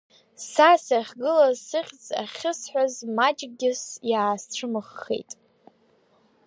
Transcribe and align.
Са 0.49 0.69
сахьгылаз 0.85 1.57
сыхьӡ 1.67 2.03
ахьысҳәаз 2.21 2.93
маҷкгьы 3.15 3.71
иаасцәымыӷхеит. 4.11 5.31